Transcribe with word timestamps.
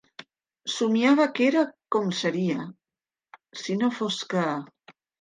Somiava 0.75 1.27
que 1.35 1.43
era 1.51 1.63
com 1.97 2.11
seria 2.23 2.59
si 3.63 3.79
no 3.85 3.95
fos 4.03 4.23
que. 4.35 4.51